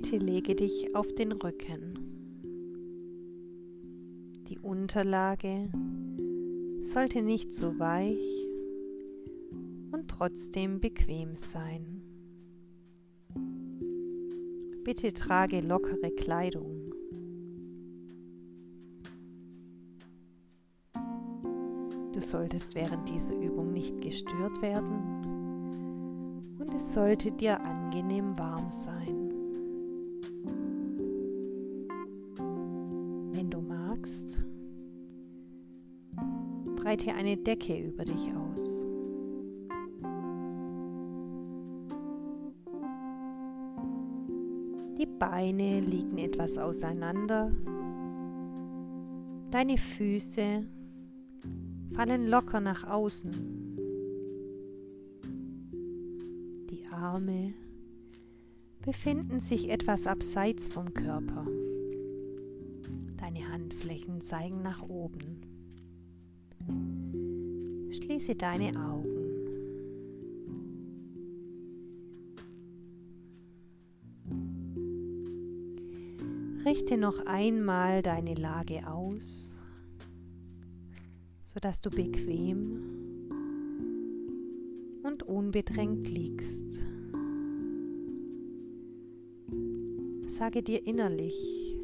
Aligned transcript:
Bitte 0.00 0.18
lege 0.18 0.54
dich 0.54 0.94
auf 0.94 1.12
den 1.12 1.32
Rücken. 1.32 1.98
Die 4.48 4.60
Unterlage 4.60 5.68
sollte 6.82 7.20
nicht 7.20 7.52
so 7.52 7.80
weich 7.80 8.46
und 9.90 10.06
trotzdem 10.06 10.78
bequem 10.78 11.34
sein. 11.34 12.00
Bitte 14.84 15.12
trage 15.12 15.62
lockere 15.62 16.12
Kleidung. 16.12 16.92
Du 22.12 22.20
solltest 22.20 22.76
während 22.76 23.08
dieser 23.08 23.34
Übung 23.34 23.72
nicht 23.72 24.00
gestört 24.00 24.62
werden 24.62 26.56
und 26.60 26.72
es 26.72 26.94
sollte 26.94 27.32
dir 27.32 27.60
angenehm 27.60 28.38
warm 28.38 28.70
sein. 28.70 29.17
Breite 36.88 37.14
eine 37.14 37.36
Decke 37.36 37.78
über 37.78 38.02
dich 38.02 38.32
aus. 38.32 38.86
Die 44.96 45.04
Beine 45.04 45.80
liegen 45.80 46.16
etwas 46.16 46.56
auseinander. 46.56 47.52
Deine 49.50 49.76
Füße 49.76 50.64
fallen 51.92 52.26
locker 52.28 52.60
nach 52.60 52.84
außen. 52.88 53.32
Die 56.70 56.86
Arme 56.90 57.52
befinden 58.80 59.40
sich 59.40 59.68
etwas 59.68 60.06
abseits 60.06 60.68
vom 60.68 60.94
Körper. 60.94 61.46
Deine 63.18 63.46
Handflächen 63.52 64.22
zeigen 64.22 64.62
nach 64.62 64.88
oben. 64.88 65.47
Schließe 67.90 68.34
deine 68.34 68.72
Augen. 68.78 69.08
Richte 76.64 76.96
noch 76.98 77.24
einmal 77.26 78.02
deine 78.02 78.34
Lage 78.34 78.86
aus 78.86 79.58
sodass 81.58 81.80
du 81.80 81.90
bequem 81.90 82.84
und 85.02 85.24
unbedrängt 85.24 86.08
liegst. 86.08 86.86
Sage 90.26 90.62
dir 90.62 90.86
innerlich, 90.86 91.76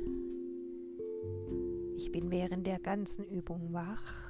ich 1.96 2.12
bin 2.12 2.30
während 2.30 2.68
der 2.68 2.78
ganzen 2.78 3.24
Übung 3.24 3.72
wach 3.72 4.23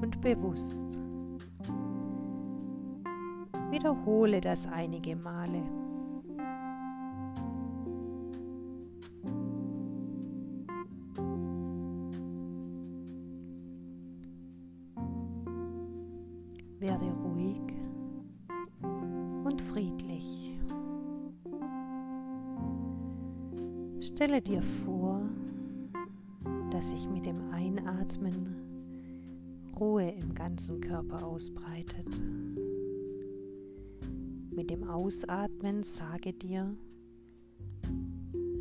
und 0.00 0.20
bewusst. 0.20 0.98
Wiederhole 3.70 4.40
das 4.40 4.66
einige 4.66 5.14
Male. 5.14 5.62
Werde 16.80 17.06
ruhig 17.24 17.60
und 19.44 19.60
friedlich. 19.62 20.54
Stelle 24.00 24.40
dir 24.40 24.62
vor, 24.62 25.20
dass 26.70 26.90
sich 26.92 27.08
mit 27.08 27.26
dem 27.26 27.50
Einatmen 27.52 28.67
Ruhe 29.78 30.10
im 30.10 30.34
ganzen 30.34 30.80
Körper 30.80 31.24
ausbreitet. 31.24 32.20
Mit 34.50 34.70
dem 34.70 34.88
Ausatmen 34.88 35.84
sage 35.84 36.32
dir, 36.32 36.76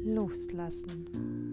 loslassen. 0.03 1.47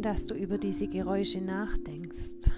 Ohne 0.00 0.12
dass 0.12 0.26
du 0.26 0.34
über 0.34 0.56
diese 0.56 0.88
Geräusche 0.88 1.40
nachdenkst. 1.40 2.50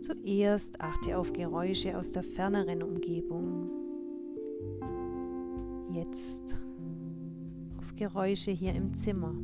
Zuerst 0.00 0.80
achte 0.80 1.18
auf 1.18 1.32
Geräusche 1.32 1.98
aus 1.98 2.10
der 2.10 2.22
ferneren 2.22 2.82
Umgebung. 2.82 3.70
Jetzt 5.90 6.56
auf 7.78 7.94
Geräusche 7.94 8.50
hier 8.52 8.74
im 8.74 8.94
Zimmer. 8.94 9.34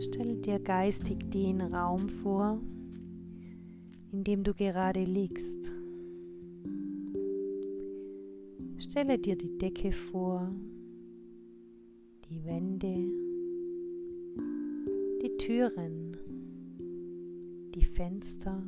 Stelle 0.00 0.36
dir 0.36 0.58
geistig 0.58 1.30
den 1.30 1.62
Raum 1.62 2.08
vor, 2.10 2.60
in 4.14 4.22
dem 4.22 4.44
du 4.44 4.54
gerade 4.54 5.02
liegst. 5.02 5.72
Stelle 8.78 9.18
dir 9.18 9.36
die 9.36 9.58
Decke 9.58 9.90
vor, 9.90 10.54
die 12.30 12.44
Wände, 12.44 12.94
die 15.20 15.36
Türen, 15.36 16.16
die 17.74 17.84
Fenster, 17.84 18.62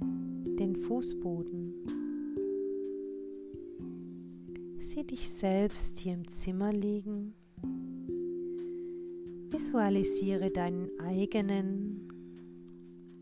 den 0.00 0.76
Fußboden. 0.76 1.74
Sieh 4.78 5.02
dich 5.02 5.28
selbst 5.28 5.98
hier 5.98 6.14
im 6.14 6.28
Zimmer 6.28 6.72
liegen 6.72 7.34
Visualisiere 9.48 10.50
deinen 10.50 10.90
eigenen 10.98 11.85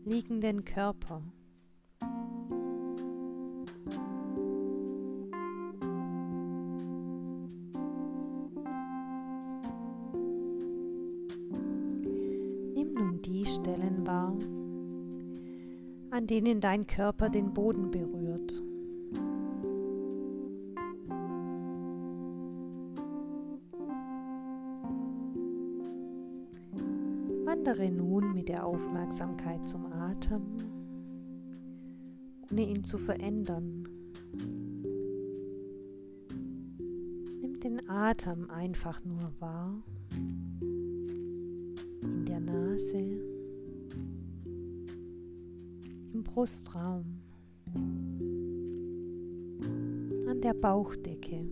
liegenden 0.05 0.63
Körper. 0.63 1.21
Nimm 12.75 12.93
nun 12.93 13.21
die 13.23 13.45
Stellen 13.45 14.05
wahr, 14.05 14.37
an 16.11 16.27
denen 16.27 16.61
dein 16.61 16.85
Körper 16.85 17.29
den 17.29 17.51
Boden 17.53 17.89
berührt. 17.89 18.64
Wandere 27.65 27.89
nun 27.89 28.35
mit 28.35 28.47
der 28.47 28.63
Aufmerksamkeit 28.63 29.67
zum 29.67 29.91
Atem, 29.91 30.43
ohne 32.51 32.61
ihn 32.61 32.83
zu 32.83 32.99
verändern. 32.99 33.89
Nimm 37.41 37.59
den 37.59 37.89
Atem 37.89 38.51
einfach 38.51 39.03
nur 39.03 39.33
wahr 39.39 39.81
in 42.03 42.25
der 42.27 42.39
Nase, 42.39 42.99
im 46.13 46.23
Brustraum, 46.23 47.19
an 50.27 50.39
der 50.39 50.53
Bauchdecke. 50.53 51.47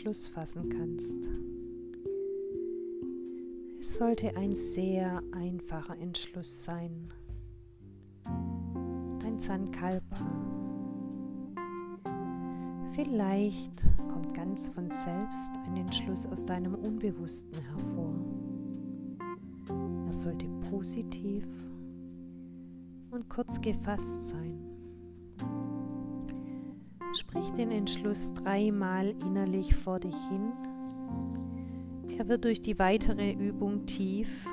Entschluss 0.00 0.28
fassen 0.28 0.66
kannst. 0.70 1.28
Es 3.78 3.96
sollte 3.96 4.34
ein 4.34 4.56
sehr 4.56 5.22
einfacher 5.32 5.98
Entschluss 5.98 6.64
sein. 6.64 7.12
Dein 8.24 9.38
Sankalpa. 9.38 10.24
Vielleicht 12.94 13.82
kommt 14.08 14.32
ganz 14.32 14.70
von 14.70 14.88
selbst 14.88 15.52
ein 15.66 15.76
Entschluss 15.76 16.26
aus 16.28 16.46
deinem 16.46 16.76
Unbewussten 16.76 17.60
hervor. 17.60 18.14
Er 20.06 20.14
sollte 20.14 20.46
positiv 20.70 21.44
und 23.10 23.28
kurz 23.28 23.60
gefasst 23.60 24.30
sein. 24.30 24.58
Sprich 27.12 27.50
den 27.50 27.72
Entschluss 27.72 28.32
dreimal 28.34 29.14
innerlich 29.26 29.74
vor 29.74 29.98
dich 29.98 30.14
hin. 30.28 30.52
Er 32.16 32.28
wird 32.28 32.44
durch 32.44 32.62
die 32.62 32.78
weitere 32.78 33.32
Übung 33.32 33.86
tief 33.86 34.46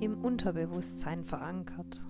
im 0.00 0.18
Unterbewusstsein 0.22 1.24
verankert. 1.24 2.02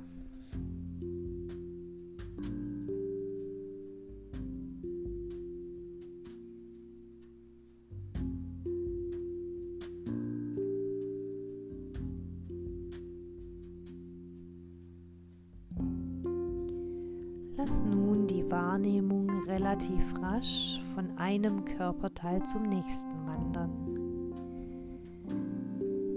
Rasch 20.40 20.80
von 20.94 21.18
einem 21.18 21.64
Körperteil 21.66 22.42
zum 22.44 22.62
nächsten 22.62 23.26
wandern. 23.26 23.70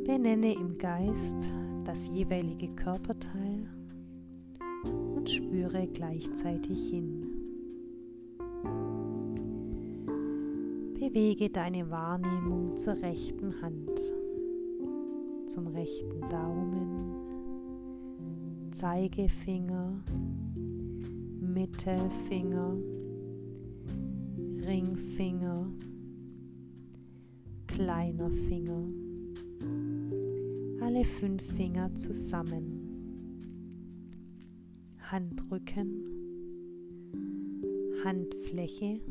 Benenne 0.06 0.54
im 0.54 0.78
Geist 0.78 1.36
das 1.84 2.08
jeweilige 2.08 2.70
Körperteil 2.70 3.68
und 5.16 5.30
spüre 5.30 5.88
gleichzeitig 5.88 6.90
hin. 6.90 7.28
Bewege 10.94 11.50
deine 11.50 11.92
Wahrnehmung 11.92 12.78
zur 12.78 12.94
rechten 13.02 13.62
Hand, 13.62 14.00
zum 15.48 15.68
rechten 15.68 16.22
Daumen, 16.30 17.12
Zeigefinger, 18.72 20.02
Mittelfinger, 21.42 22.78
Ringfinger, 24.66 25.68
kleiner 27.68 28.30
Finger, 28.30 28.88
alle 30.82 31.04
fünf 31.04 31.44
Finger 31.56 31.94
zusammen, 31.96 32.80
Handrücken, 35.00 36.04
Handfläche, 38.06 39.02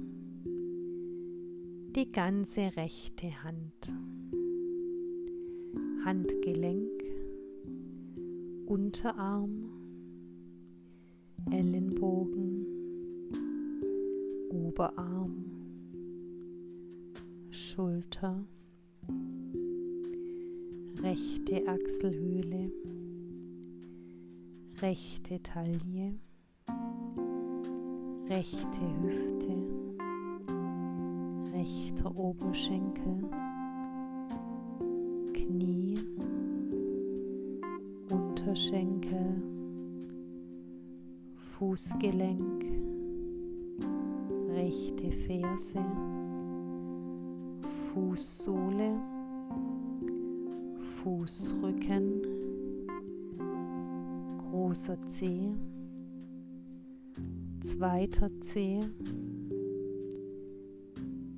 die 1.97 2.11
ganze 2.11 2.75
rechte 2.77 3.31
Hand, 3.45 3.93
Handgelenk, 6.05 7.03
Unterarm, 8.67 9.69
Ellenbogen, 11.51 12.52
Oberarm, 14.73 15.45
Schulter, 17.51 18.43
rechte 21.03 21.69
Achselhöhle, 21.69 22.73
rechte 24.81 25.43
Taille, 25.43 26.15
rechte 28.31 28.81
Hüfte, 29.03 29.57
rechter 31.53 32.17
Oberschenkel, 32.17 33.29
Knie, 35.35 35.99
Unterschenkel, 38.09 39.43
Fußgelenk, 41.35 42.52
Ferse, 45.11 45.85
Fußsohle, 47.93 49.01
Fußrücken, 50.79 52.23
großer 54.39 54.97
Zeh, 55.09 55.51
zweiter 57.61 58.31
Zeh, 58.41 58.81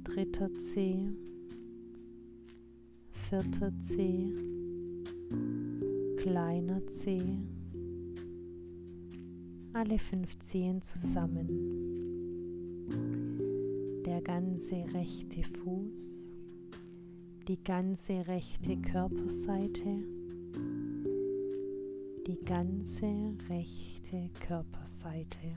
dritter 0.05 0.53
Zeh, 0.53 1.09
vierter 3.11 3.73
Zeh, 3.81 4.33
kleiner 6.19 6.87
Zeh, 6.87 7.39
alle 9.73 9.99
fünf 9.99 10.39
Zehen 10.39 10.83
zusammen, 10.83 11.74
ganze 14.25 14.77
rechte 14.95 15.43
Fuß, 15.43 16.33
die 17.47 17.63
ganze 17.63 18.27
rechte 18.27 18.77
Körperseite, 18.79 20.03
die 22.27 22.41
ganze 22.45 23.07
rechte 23.49 24.31
Körperseite. 24.41 25.57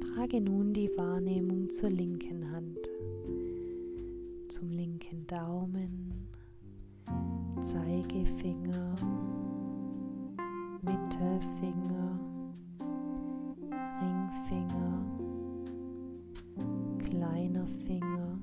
Trage 0.00 0.40
nun 0.40 0.72
die 0.72 0.90
Wahrnehmung 0.96 1.68
zur 1.68 1.90
linken 1.90 2.50
Hand 2.52 2.78
zum 4.52 4.70
linken 4.70 5.26
Daumen, 5.26 6.28
Zeigefinger, 7.64 8.94
Mittelfinger, 11.22 12.18
Ringfinger, 14.00 15.04
kleiner 16.98 17.66
Finger, 17.86 18.38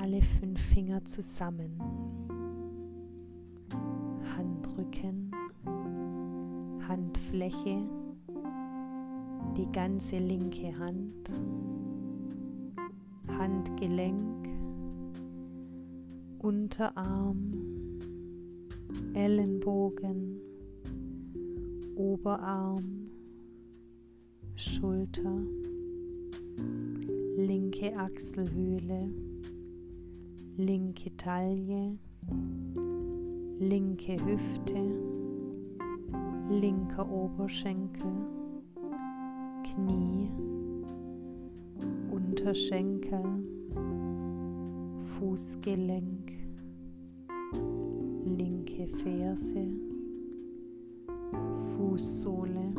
alle 0.00 0.22
fünf 0.22 0.60
Finger 0.60 1.04
zusammen, 1.04 1.78
Handrücken, 4.34 5.30
Handfläche, 6.88 7.82
die 9.56 9.70
ganze 9.72 10.16
linke 10.16 10.74
Hand, 10.78 11.32
Handgelenk, 13.28 14.48
Unterarm, 16.38 17.52
Ellenbogen, 19.12 20.41
Oberarm, 21.96 23.10
Schulter, 24.54 25.42
linke 27.36 27.96
Achselhöhle, 27.96 29.10
linke 30.56 31.14
Taille, 31.16 31.98
linke 33.58 34.16
Hüfte, 34.24 34.80
linker 36.48 37.10
Oberschenkel, 37.10 38.12
Knie, 39.64 40.30
Unterschenkel, 42.10 43.22
Fußgelenk, 44.96 46.32
linke 48.24 48.88
Ferse, 48.96 49.91
Fußsohle, 51.62 52.72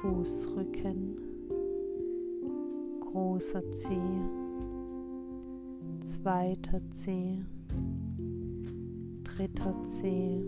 Fußrücken, 0.00 1.16
großer 3.00 3.62
Zeh, 3.72 4.20
zweiter 6.00 6.80
Zeh, 6.92 7.38
dritter 9.24 9.74
Zeh, 9.88 10.42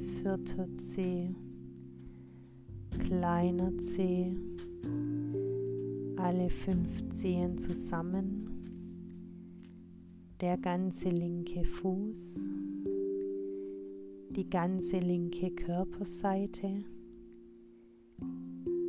vierter 0.00 0.68
Zeh, 0.78 1.34
kleiner 2.98 3.76
Zeh, 3.78 4.34
alle 6.16 6.48
fünf 6.48 7.10
Zehen 7.10 7.58
zusammen, 7.58 8.48
der 10.40 10.56
ganze 10.58 11.08
linke 11.10 11.64
Fuß, 11.64 12.48
die 14.36 14.50
ganze 14.50 14.98
linke 14.98 15.50
Körperseite, 15.50 16.84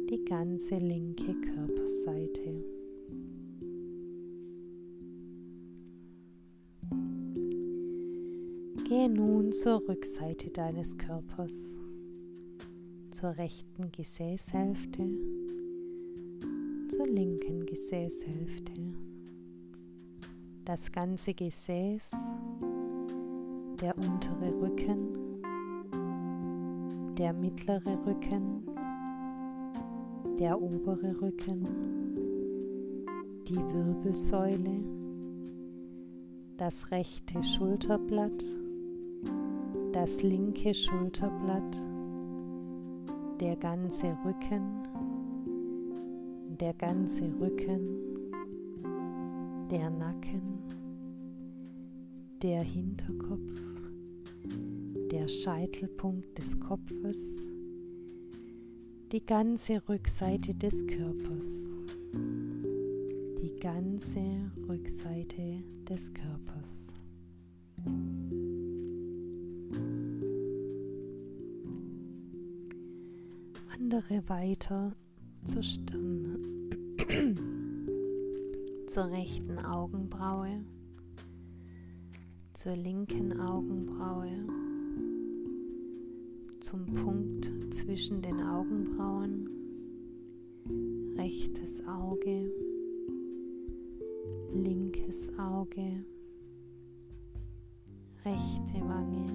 die 0.10 0.26
ganze 0.26 0.76
linke 0.76 1.34
Körperseite. 1.40 2.66
Gehe 8.90 9.10
nun 9.10 9.54
zur 9.54 9.88
Rückseite 9.88 10.50
deines 10.50 10.98
Körpers, 10.98 11.78
zur 13.12 13.38
rechten 13.38 13.90
Gesäßhälfte, 13.94 15.10
zur 16.90 17.08
linken 17.08 17.66
Gesäßhälfte. 17.66 18.74
Das 20.66 20.92
ganze 20.92 21.34
Gesäß, 21.34 22.04
der 23.80 23.98
untere 23.98 24.62
Rücken, 24.62 25.27
der 27.18 27.34
mittlere 27.34 27.98
Rücken, 28.06 28.62
der 30.40 30.62
obere 30.62 31.20
Rücken, 31.20 31.64
die 33.48 33.56
Wirbelsäule, 33.56 34.84
das 36.58 36.92
rechte 36.92 37.42
Schulterblatt, 37.44 38.46
das 39.94 40.22
linke 40.22 40.76
Schulterblatt, 40.76 41.80
der 43.40 43.56
ganze 43.56 44.16
Rücken, 44.24 44.84
der 46.60 46.74
ganze 46.74 47.24
Rücken, 47.40 47.80
der 49.72 49.90
Nacken, 49.90 50.60
der 52.44 52.62
Hinterkopf, 52.62 53.77
der 55.12 55.28
Scheitelpunkt 55.30 56.38
des 56.38 56.60
Kopfes, 56.60 57.42
die 59.12 59.26
ganze 59.26 59.82
Rückseite 59.88 60.54
des 60.54 60.86
Körpers, 60.86 61.70
die 63.42 63.56
ganze 63.62 64.52
Rückseite 64.68 65.64
des 65.90 66.14
Körpers. 66.14 66.88
Wandere 73.70 74.28
weiter 74.28 74.94
zur 75.46 75.64
Stirn, 75.64 76.70
zur 78.88 79.06
rechten 79.06 79.58
Augenbraue, 79.60 80.66
zur 82.54 82.76
linken 82.76 83.40
Augenbraue 83.40 84.67
zum 86.68 86.86
Punkt 86.96 87.74
zwischen 87.74 88.22
den 88.22 88.42
Augenbrauen, 88.42 89.48
rechtes 91.16 91.82
Auge, 91.88 92.52
linkes 94.54 95.30
Auge, 95.40 96.04
rechte 98.26 98.82
Wange, 98.82 99.26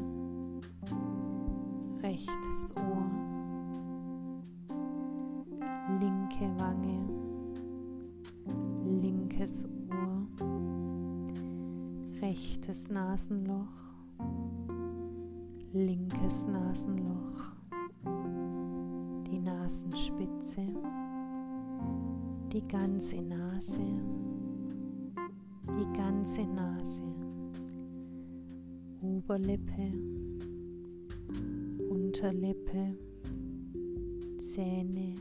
rechtes 2.03 2.71
Ohr, 2.77 3.11
linke 6.01 6.51
Wange, 6.63 7.01
linkes 9.01 9.67
Ohr, 9.89 10.27
rechtes 12.21 12.91
Nasenloch, 12.91 13.92
linkes 15.73 16.45
Nasenloch, 16.45 17.53
die 19.27 19.39
Nasenspitze, 19.39 20.67
die 22.53 22.63
ganze 22.69 23.23
Nase, 23.23 23.81
die 25.79 25.97
ganze 25.97 26.43
Nase, 26.45 27.03
Oberlippe, 29.01 29.93
Unterlippe, 31.89 32.95
Zähne, 34.37 35.15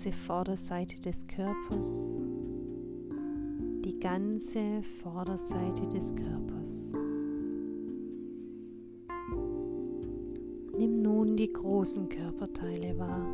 ganze 0.00 0.16
Vorderseite 0.16 0.98
des 1.02 1.26
Körpers, 1.26 2.08
die 3.84 4.00
ganze 4.00 4.80
Vorderseite 5.02 5.86
des 5.88 6.14
Körpers. 6.16 6.90
Nimm 10.78 11.02
nun 11.02 11.36
die 11.36 11.52
großen 11.52 12.08
Körperteile 12.08 12.98
wahr. 12.98 13.26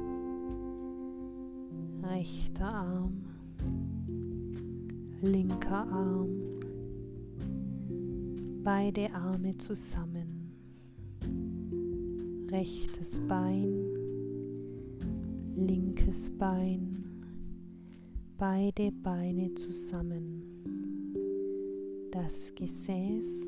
Rechter 2.03 2.67
Arm, 2.67 3.23
linker 5.23 5.87
Arm, 5.87 6.31
beide 8.65 9.15
Arme 9.15 9.57
zusammen, 9.57 10.51
rechtes 12.51 13.21
Bein, 13.29 13.86
linkes 16.17 16.31
Bein, 16.39 17.05
beide 18.39 18.93
Beine 19.03 19.53
zusammen, 19.55 20.43
das 22.11 22.55
Gesäß, 22.55 23.47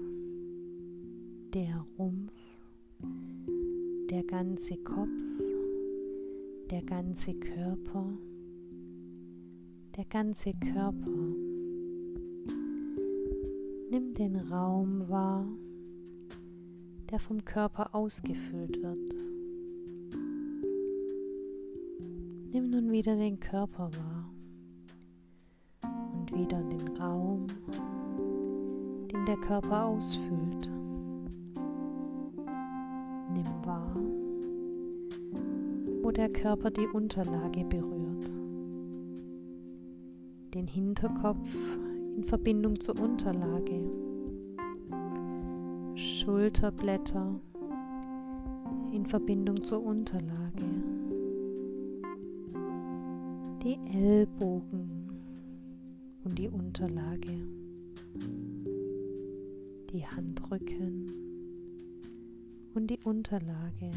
der 1.54 1.86
Rumpf, 1.98 2.60
der 4.10 4.22
ganze 4.24 4.76
Kopf, 4.78 5.22
der 6.70 6.82
ganze 6.82 7.34
Körper, 7.34 8.06
der 9.96 10.04
ganze 10.04 10.52
Körper. 10.52 11.34
Nimm 13.90 14.14
den 14.14 14.36
Raum 14.36 15.08
wahr, 15.08 15.46
der 17.10 17.18
vom 17.18 17.44
Körper 17.44 17.94
ausgefüllt 17.94 18.82
wird. 18.82 19.27
Nimm 22.58 22.70
nun 22.70 22.90
wieder 22.90 23.14
den 23.14 23.38
Körper 23.38 23.88
wahr 23.94 24.30
und 26.12 26.34
wieder 26.34 26.60
den 26.60 26.88
Raum, 26.96 27.46
den 29.12 29.24
der 29.26 29.36
Körper 29.36 29.84
ausfüllt. 29.84 30.68
Nimm 33.32 33.64
wahr, 33.64 33.94
wo 36.02 36.10
der 36.10 36.32
Körper 36.32 36.72
die 36.72 36.88
Unterlage 36.88 37.64
berührt, 37.64 38.28
den 40.52 40.66
Hinterkopf 40.66 41.48
in 42.16 42.24
Verbindung 42.24 42.80
zur 42.80 42.98
Unterlage. 42.98 43.88
Schulterblätter 45.94 47.38
in 48.90 49.06
Verbindung 49.06 49.62
zur 49.62 49.80
Unterlage. 49.80 50.47
Die 53.68 53.76
Ellbogen 53.92 55.10
und 56.24 56.38
die 56.38 56.48
Unterlage. 56.48 57.38
Die 59.92 60.06
Handrücken 60.06 61.12
und 62.72 62.86
die 62.86 62.98
Unterlage. 63.04 63.90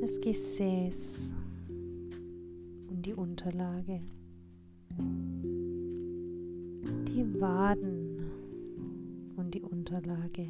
Das 0.00 0.20
Gesäß 0.20 1.34
und 2.88 3.04
die 3.04 3.14
Unterlage 3.14 4.00
die 7.08 7.40
Waden 7.40 8.30
und 9.36 9.52
die 9.52 9.62
Unterlage, 9.62 10.46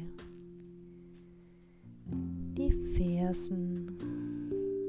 die 2.55 2.71
Fersen 2.93 3.97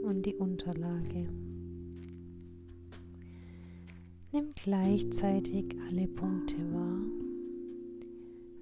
und 0.05 0.27
die 0.27 0.35
Unterlage. 0.35 1.42
Nimm 4.35 4.53
gleichzeitig 4.55 5.77
alle 5.87 6.09
Punkte 6.09 6.57
wahr, 6.73 7.03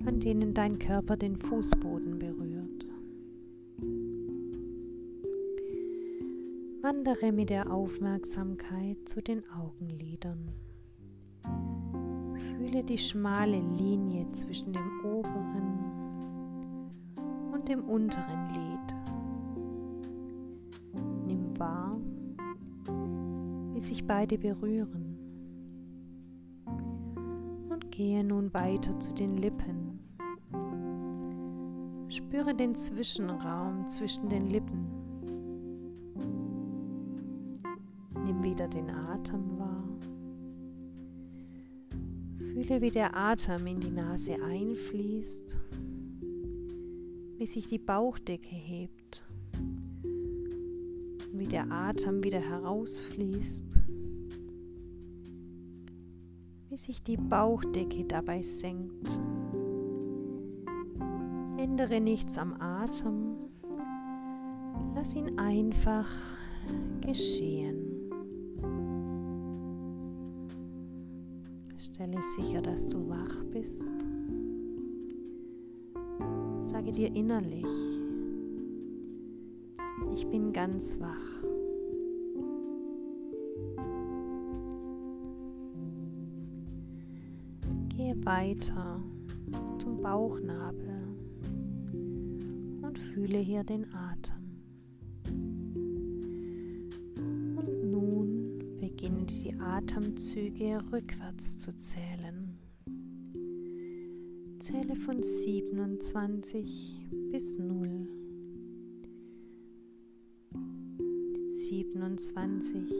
an 0.04 0.18
denen 0.18 0.52
dein 0.52 0.80
Körper 0.80 1.16
den 1.16 1.36
Fußboden 1.36 2.18
berührt. 2.18 2.86
Wandere 6.82 7.30
mit 7.30 7.50
der 7.50 7.72
Aufmerksamkeit 7.72 8.96
zu 9.08 9.22
den 9.22 9.44
Augenlidern. 9.50 10.50
Fühle 12.34 12.82
die 12.82 12.98
schmale 12.98 13.60
Linie 13.60 14.26
zwischen 14.32 14.72
dem 14.72 15.04
oberen 15.04 15.78
und 17.52 17.68
dem 17.68 17.84
unteren 17.84 18.48
Lid. 18.48 18.94
Nimm 21.28 21.56
wahr, 21.56 22.00
wie 23.72 23.80
wie 23.80 23.86
sich 23.86 24.06
beide 24.06 24.36
berühren. 24.36 25.09
Gehe 28.00 28.24
nun 28.24 28.54
weiter 28.54 28.98
zu 28.98 29.12
den 29.12 29.36
Lippen. 29.36 30.00
Spüre 32.08 32.54
den 32.54 32.74
Zwischenraum 32.74 33.90
zwischen 33.90 34.30
den 34.30 34.46
Lippen. 34.46 34.86
Nimm 38.24 38.42
wieder 38.42 38.68
den 38.68 38.88
Atem 38.88 39.58
wahr. 39.58 39.84
Fühle, 42.38 42.80
wie 42.80 42.90
der 42.90 43.14
Atem 43.14 43.66
in 43.66 43.80
die 43.80 43.90
Nase 43.90 44.36
einfließt, 44.42 45.58
wie 47.36 47.46
sich 47.46 47.66
die 47.66 47.78
Bauchdecke 47.78 48.56
hebt 48.56 49.26
wie 51.32 51.46
der 51.46 51.70
Atem 51.70 52.22
wieder 52.22 52.40
herausfließt, 52.40 53.69
sich 56.80 57.02
die 57.02 57.18
Bauchdecke 57.18 58.04
dabei 58.04 58.42
senkt. 58.42 59.20
Ändere 61.58 62.00
nichts 62.00 62.38
am 62.38 62.54
Atem, 62.58 63.36
lass 64.94 65.14
ihn 65.14 65.38
einfach 65.38 66.10
geschehen. 67.02 68.10
Stelle 71.76 72.20
sicher, 72.36 72.60
dass 72.62 72.88
du 72.88 73.08
wach 73.08 73.44
bist. 73.52 73.84
Sage 76.64 76.92
dir 76.92 77.14
innerlich, 77.14 77.66
ich 80.14 80.26
bin 80.28 80.52
ganz 80.52 80.98
wach. 80.98 81.49
Gehe 88.00 88.16
weiter 88.24 88.98
zum 89.78 90.00
Bauchnabel 90.00 91.02
und 92.80 92.98
fühle 92.98 93.36
hier 93.36 93.62
den 93.62 93.84
Atem. 93.92 94.40
Atemzüge 99.60 100.80
rückwärts 100.90 101.58
zu 101.58 101.76
zählen. 101.76 102.58
Zähle 104.60 104.96
von 104.96 105.22
27 105.22 107.06
bis 107.30 107.58
0. 107.58 108.08
27. 111.50 112.90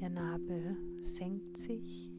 Der 0.00 0.08
Nabel 0.08 0.78
senkt 1.02 1.58
sich. 1.58 2.15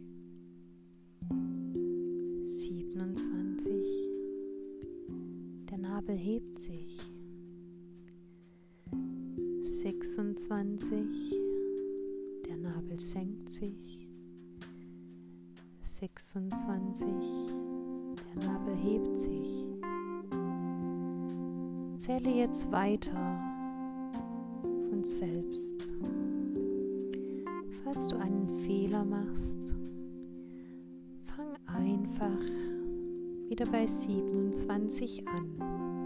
Weiter 22.71 23.39
von 24.62 25.03
selbst. 25.03 25.93
Falls 27.84 28.08
du 28.10 28.17
einen 28.17 28.58
Fehler 28.60 29.06
machst, 29.06 29.75
fang 31.23 31.56
einfach 31.65 32.39
wieder 33.49 33.65
bei 33.67 33.86
27 33.86 35.27
an. 35.27 35.97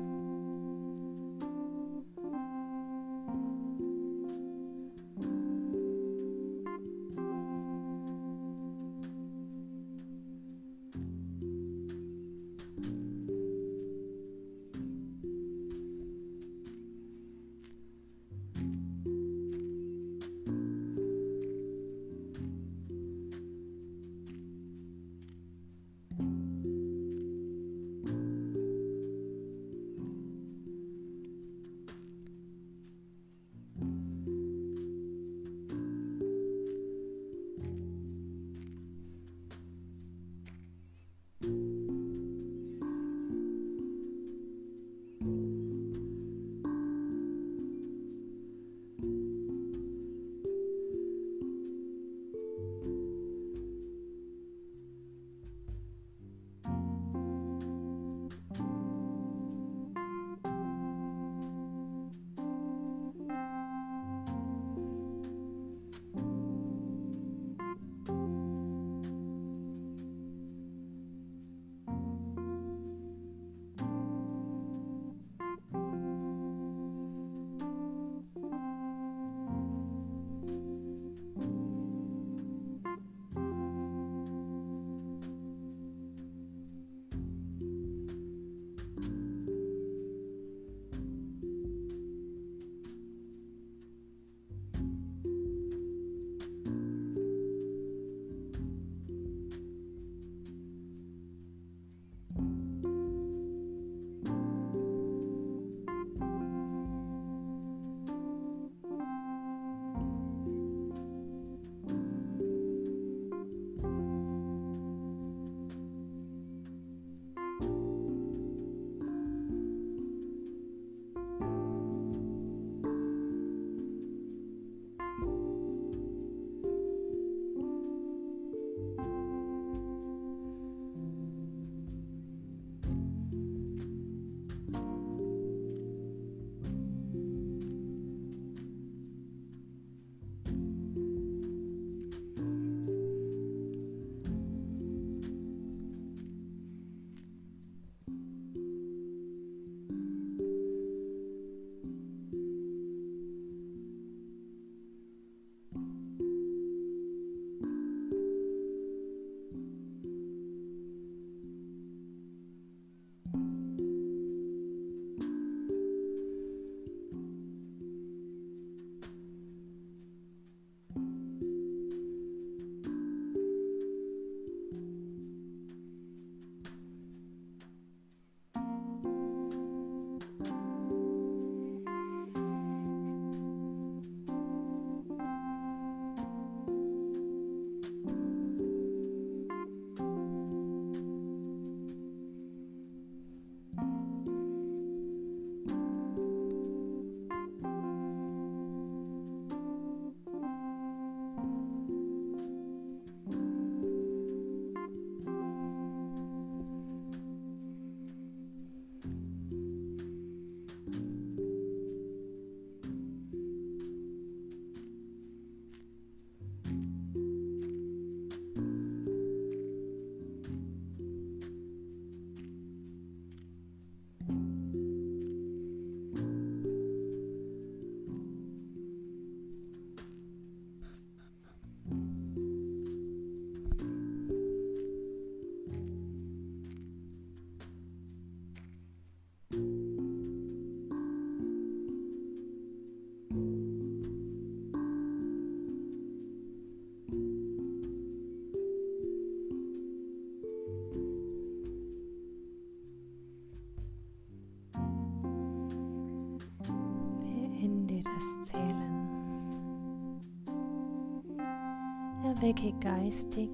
Erwecke 262.42 262.74
geistig 262.80 263.52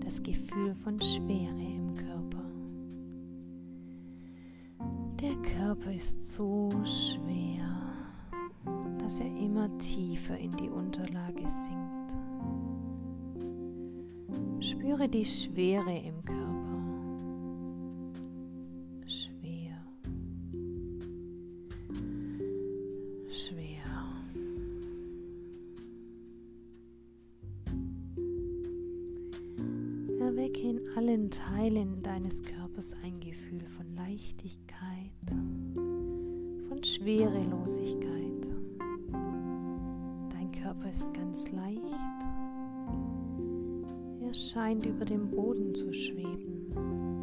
das 0.00 0.22
Gefühl 0.22 0.74
von 0.74 1.00
Schwere 1.00 1.58
im 1.58 1.94
Körper. 1.94 2.44
Der 5.22 5.34
Körper 5.36 5.90
ist 5.94 6.34
so 6.34 6.68
schwer, 6.84 7.64
dass 8.98 9.20
er 9.20 9.34
immer 9.38 9.70
tiefer 9.78 10.36
in 10.36 10.50
die 10.50 10.68
Unterlage 10.68 11.48
sinkt. 11.48 12.14
Spüre 14.62 15.08
die 15.08 15.24
Schwere 15.24 15.96
im 15.96 16.23
Erwecke 30.36 30.62
in 30.68 30.80
allen 30.96 31.30
Teilen 31.30 32.02
deines 32.02 32.42
Körpers 32.42 32.96
ein 33.04 33.20
Gefühl 33.20 33.64
von 33.76 33.94
Leichtigkeit, 33.94 35.12
von 36.68 36.82
Schwerelosigkeit. 36.82 38.48
Dein 40.30 40.50
Körper 40.50 40.90
ist 40.90 41.06
ganz 41.14 41.52
leicht. 41.52 41.80
Er 44.22 44.34
scheint 44.34 44.84
über 44.84 45.04
dem 45.04 45.30
Boden 45.30 45.72
zu 45.72 45.92
schweben. 45.94 47.13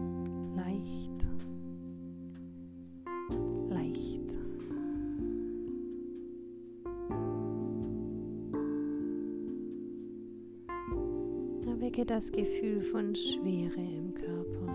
Das 12.12 12.30
Gefühl 12.30 12.82
von 12.82 13.16
Schwere 13.16 13.80
im 13.80 14.14
Körper. 14.14 14.68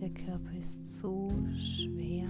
Der 0.00 0.08
Körper 0.08 0.58
ist 0.58 0.98
so 0.98 1.28
schwer, 1.58 2.26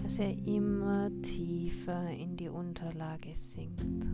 dass 0.00 0.20
er 0.20 0.32
immer 0.46 1.10
tiefer 1.22 2.08
in 2.08 2.36
die 2.36 2.48
Unterlage 2.48 3.34
sinkt. 3.34 4.06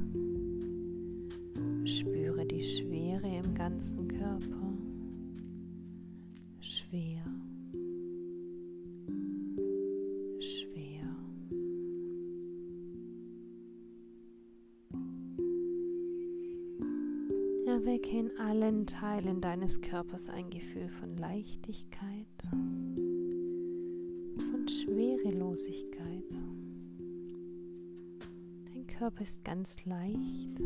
Spüre 1.85 2.47
die 2.47 2.65
Schwere 2.65 3.29
im 3.29 3.53
ganzen 3.53 4.09
Körper. 4.09 4.60
Erwecke 17.81 18.11
in 18.11 18.31
allen 18.39 18.87
Teilen 18.87 19.41
deines 19.41 19.81
Körpers 19.81 20.29
ein 20.29 20.51
Gefühl 20.51 20.91
von 20.91 21.17
Leichtigkeit, 21.17 22.27
von 24.51 24.69
Schwerelosigkeit. 24.69 26.25
Dein 28.75 28.87
Körper 28.87 29.23
ist 29.23 29.43
ganz 29.45 29.83
leicht 29.87 30.61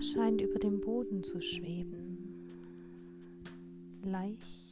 scheint 0.00 0.40
über 0.40 0.58
dem 0.60 0.80
Boden 0.80 1.24
zu 1.24 1.40
schweben. 1.40 2.18
Leicht. 4.04 4.71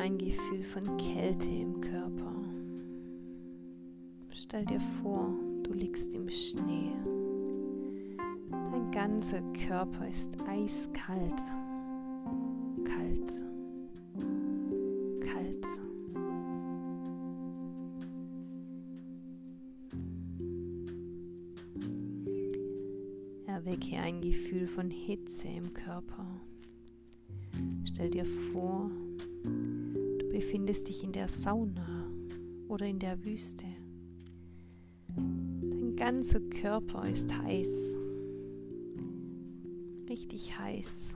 Ein 0.00 0.16
Gefühl 0.16 0.62
von 0.62 0.96
Kälte 0.96 1.50
im 1.50 1.78
Körper. 1.80 2.34
Stell 4.30 4.64
dir 4.64 4.80
vor, 4.80 5.28
du 5.62 5.74
liegst 5.74 6.14
im 6.14 6.30
Schnee. 6.30 6.92
Dein 8.50 8.90
ganzer 8.92 9.42
Körper 9.68 10.08
ist 10.08 10.30
eiskalt. 10.48 11.42
Kalt. 12.84 13.44
Erwecke 23.46 23.98
ein 23.98 24.22
Gefühl 24.22 24.66
von 24.66 24.88
Hitze 24.88 25.48
im 25.48 25.74
Körper. 25.74 26.26
Stell 27.84 28.08
dir 28.08 28.24
vor, 28.24 28.90
befindest 30.40 30.88
dich 30.88 31.04
in 31.04 31.12
der 31.12 31.28
Sauna 31.28 32.10
oder 32.66 32.86
in 32.86 32.98
der 32.98 33.22
Wüste. 33.26 33.66
Dein 35.14 35.94
ganzer 35.96 36.40
Körper 36.40 37.06
ist 37.06 37.30
heiß, 37.30 37.94
richtig 40.08 40.58
heiß. 40.58 41.14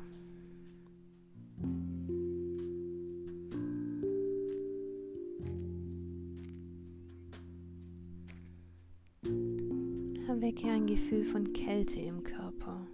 Erwecke 10.29 10.69
ein 10.69 10.87
Gefühl 10.87 11.25
von 11.25 11.51
Kälte 11.55 12.01
im 12.01 12.23
Körper. 12.23 12.87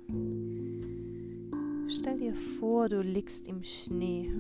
Stell 1.89 2.19
dir 2.19 2.37
vor, 2.37 2.89
du 2.89 3.03
liegst 3.03 3.49
im 3.49 3.65
Schnee. 3.65 4.31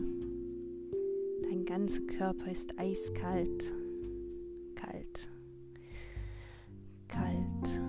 Dein 1.70 1.82
ganzer 1.82 2.02
Körper 2.02 2.50
ist 2.50 2.76
eiskalt. 2.80 3.72
Kalt. 4.74 5.30
Kalt. 7.06 7.80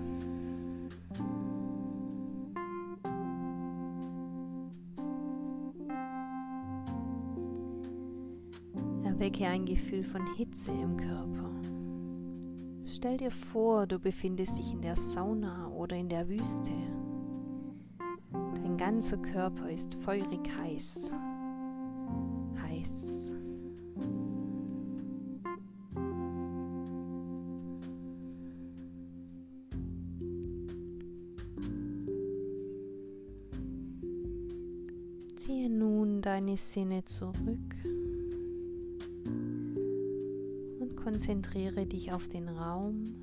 Erwecke 9.04 9.48
ein 9.48 9.64
Gefühl 9.66 10.04
von 10.04 10.32
Hitze 10.36 10.70
im 10.70 10.96
Körper. 10.96 11.50
Stell 12.84 13.16
dir 13.16 13.32
vor, 13.32 13.88
du 13.88 13.98
befindest 13.98 14.58
dich 14.58 14.72
in 14.72 14.80
der 14.80 14.94
Sauna 14.94 15.66
oder 15.72 15.96
in 15.96 16.08
der 16.08 16.28
Wüste. 16.28 16.72
Dein 18.30 18.76
ganzer 18.76 19.16
Körper 19.16 19.68
ist 19.68 19.96
feurig 19.96 20.48
heiß. 20.60 21.10
Heiß. 22.62 23.32
Deine 36.32 36.56
Sinne 36.56 37.04
zurück 37.04 37.76
konzentriere 40.96 41.84
dich 41.84 42.10
auf 42.14 42.26
den 42.28 42.48
Raum, 42.48 43.14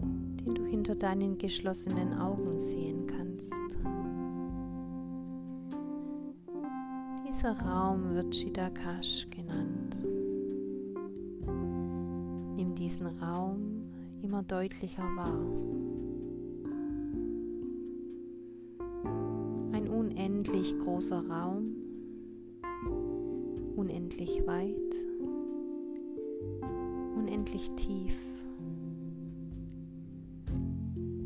den 0.00 0.54
du 0.54 0.64
hinter 0.64 0.94
deinen 0.94 1.36
geschlossenen 1.36 2.14
Augen 2.14 2.58
sehen 2.58 3.06
kannst. 3.06 3.52
Dieser 7.28 7.52
Raum 7.60 8.14
wird 8.14 8.34
Shidakash 8.34 9.28
genannt. 9.28 10.02
Nimm 12.56 12.74
diesen 12.76 13.08
Raum 13.18 13.92
immer 14.22 14.42
deutlicher 14.42 15.02
wahr. 15.02 15.75
Großer 21.06 21.24
Raum, 21.28 21.76
unendlich 23.76 24.44
weit 24.44 24.74
unendlich 27.16 27.70
tief, 27.76 28.16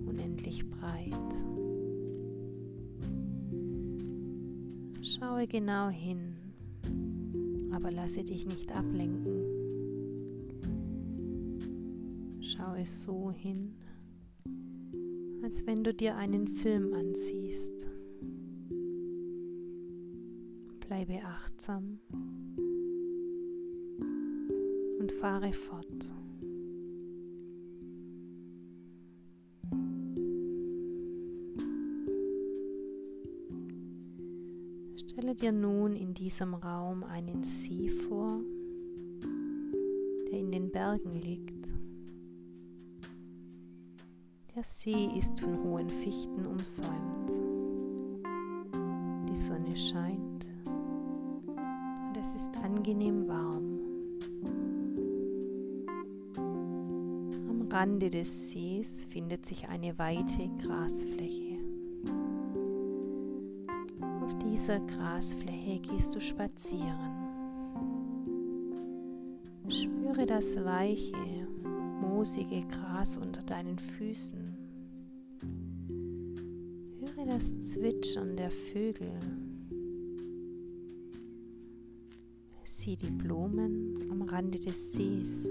unendlich 0.06 0.68
breit. 0.68 1.14
Schaue 5.00 5.46
genau 5.46 5.88
hin, 5.88 6.36
aber 7.72 7.90
lasse 7.90 8.22
dich 8.22 8.44
nicht 8.44 8.70
ablenken. 8.76 9.46
Schaue 12.42 12.84
so 12.84 13.30
hin, 13.30 13.76
als 15.42 15.66
wenn 15.66 15.82
du 15.82 15.94
dir 15.94 16.16
einen 16.16 16.48
Film 16.48 16.92
ansiehst. 16.92 17.99
Bleibe 21.00 21.24
achtsam 21.24 21.98
und 24.98 25.10
fahre 25.12 25.50
fort. 25.50 26.14
Stelle 34.96 35.34
dir 35.34 35.52
nun 35.52 35.94
in 35.94 36.12
diesem 36.12 36.52
Raum 36.52 37.02
einen 37.04 37.44
See 37.44 37.88
vor, 37.88 38.42
der 40.30 40.38
in 40.38 40.52
den 40.52 40.70
Bergen 40.70 41.14
liegt. 41.14 41.66
Der 44.54 44.62
See 44.64 45.08
ist 45.16 45.40
von 45.40 45.62
hohen 45.62 45.88
Fichten 45.88 46.44
umsäumt. 46.44 47.49
Rande 57.80 58.10
des 58.10 58.50
Sees 58.50 59.04
findet 59.04 59.46
sich 59.46 59.66
eine 59.66 59.98
weite 59.98 60.50
Grasfläche. 60.58 61.56
Auf 64.22 64.36
dieser 64.44 64.80
Grasfläche 64.80 65.80
gehst 65.80 66.14
du 66.14 66.20
spazieren. 66.20 67.10
Spüre 69.66 70.26
das 70.26 70.62
weiche, 70.62 71.16
moosige 72.02 72.66
Gras 72.68 73.16
unter 73.16 73.42
deinen 73.44 73.78
Füßen. 73.78 74.58
Höre 76.98 77.24
das 77.24 77.62
Zwitschern 77.62 78.36
der 78.36 78.50
Vögel. 78.50 79.18
Sieh 82.64 82.96
die 82.96 83.10
Blumen 83.10 84.06
am 84.10 84.20
Rande 84.20 84.60
des 84.60 84.92
Sees. 84.92 85.48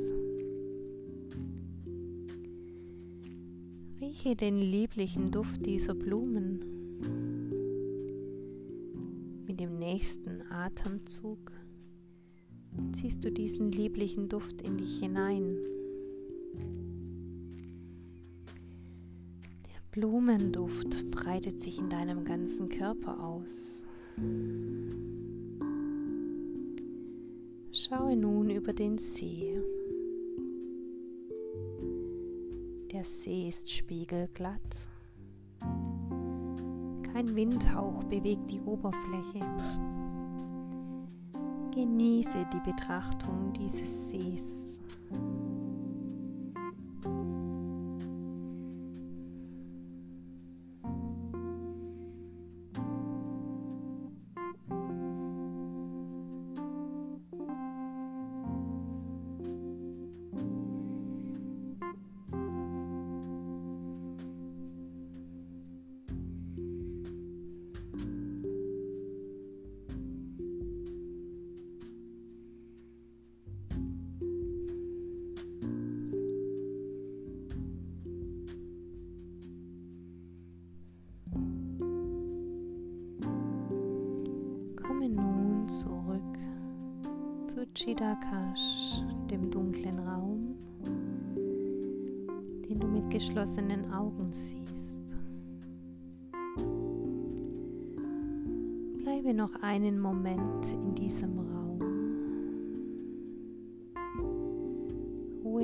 Rieche 4.20 4.36
den 4.36 4.60
lieblichen 4.60 5.32
Duft 5.32 5.66
dieser 5.66 5.94
Blumen. 5.96 6.60
Mit 9.46 9.62
dem 9.62 9.78
nächsten 9.80 10.42
Atemzug 10.52 11.52
ziehst 12.92 13.24
du 13.24 13.32
diesen 13.32 13.72
lieblichen 13.72 14.28
Duft 14.28 14.62
in 14.62 14.78
dich 14.78 15.00
hinein. 15.00 15.58
Blumenduft 19.92 21.10
breitet 21.12 21.62
sich 21.62 21.80
in 21.80 21.90
deinem 21.90 22.26
ganzen 22.26 22.68
Körper 22.68 23.24
aus. 23.24 23.86
Schaue 27.72 28.18
nun 28.18 28.50
über 28.50 28.74
den 28.74 28.98
See. 28.98 29.62
Der 33.00 33.06
See 33.06 33.48
ist 33.48 33.72
spiegelglatt. 33.72 34.60
Kein 37.14 37.34
Windhauch 37.34 38.04
bewegt 38.04 38.52
die 38.52 38.60
Oberfläche. 38.60 39.40
Genieße 41.74 42.46
die 42.52 42.70
Betrachtung 42.70 43.54
dieses 43.54 44.10
Sees. 44.10 44.82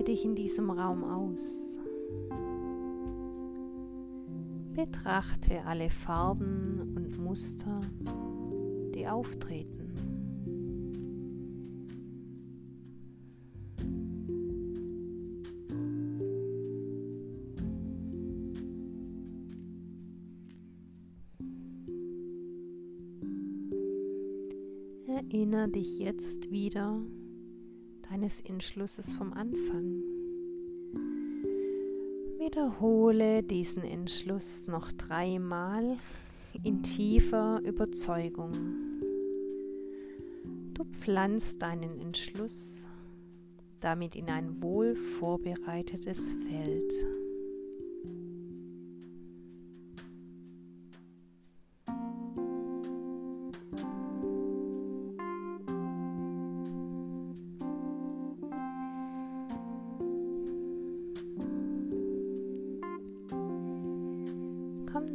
Dich 0.08 0.24
in 0.24 0.36
diesem 0.36 0.70
Raum 0.70 1.04
aus. 1.04 1.80
Betrachte 4.74 5.64
alle 5.66 5.90
Farben 5.90 6.94
und 6.96 7.18
Muster, 7.18 7.80
die 8.94 9.08
auftreten. 9.08 9.76
Erinnere 25.08 25.70
dich 25.70 26.00
jetzt 26.00 26.52
wieder 26.52 27.02
deines 28.16 28.40
Entschlusses 28.40 29.14
vom 29.14 29.34
Anfang. 29.34 30.02
Wiederhole 32.40 33.44
diesen 33.44 33.84
Entschluss 33.84 34.68
noch 34.68 34.90
dreimal 34.94 35.98
in 36.64 36.82
tiefer 36.82 37.60
Überzeugung. 37.66 38.54
Du 40.74 40.86
pflanzt 40.86 41.62
deinen 41.62 42.00
Entschluss 42.00 42.88
damit 43.82 44.16
in 44.16 44.30
ein 44.30 44.64
wohl 44.64 44.96
vorbereitetes 44.96 46.38
Feld. 46.48 46.94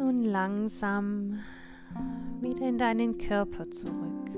Nun 0.00 0.24
langsam 0.24 1.40
wieder 2.40 2.66
in 2.66 2.78
deinen 2.78 3.18
Körper 3.18 3.70
zurück. 3.70 4.30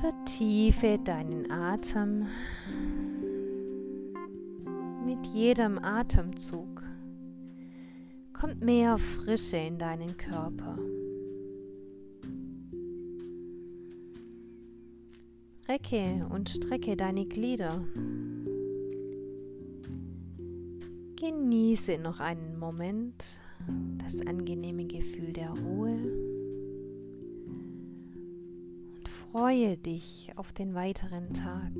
Vertiefe 0.00 0.98
deinen 0.98 1.48
Atem 1.48 2.26
mit 5.06 5.24
jedem 5.26 5.78
Atemzug. 5.78 6.82
Kommt 8.32 8.60
mehr 8.60 8.98
Frische 8.98 9.58
in 9.58 9.78
deinen 9.78 10.16
Körper. 10.16 10.76
Recke 15.68 16.26
und 16.30 16.50
strecke 16.50 16.96
deine 16.96 17.26
Glieder. 17.26 17.84
Genieße 21.32 21.96
noch 21.96 22.20
einen 22.20 22.58
Moment 22.58 23.40
das 24.04 24.20
angenehme 24.26 24.84
Gefühl 24.84 25.32
der 25.32 25.50
Ruhe 25.50 25.96
und 28.94 29.08
freue 29.08 29.78
dich 29.78 30.30
auf 30.36 30.52
den 30.52 30.74
weiteren 30.74 31.32
Tag. 31.32 31.72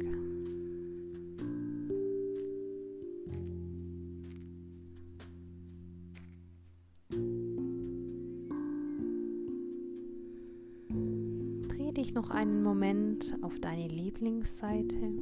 Dreh 11.68 11.92
dich 11.92 12.14
noch 12.14 12.30
einen 12.30 12.62
Moment 12.62 13.36
auf 13.42 13.60
deine 13.60 13.88
Lieblingsseite. 13.88 15.12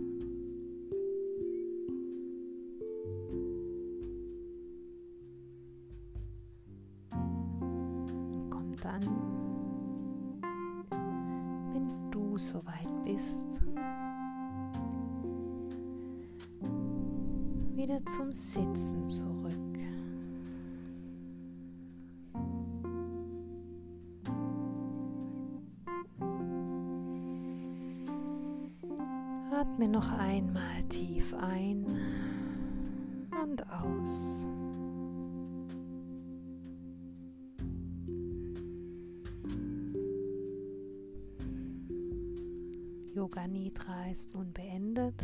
Nidra 43.70 44.10
ist 44.10 44.34
nun 44.34 44.52
beendet. 44.52 45.14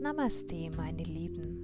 Namaste, 0.00 0.70
meine 0.76 1.02
Lieben. 1.02 1.61